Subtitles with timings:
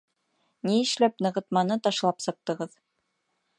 [0.69, 2.77] Ни эшләп нығытманы ташлап сыҡтығыҙ?